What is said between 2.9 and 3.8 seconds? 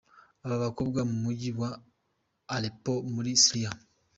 muri Syria.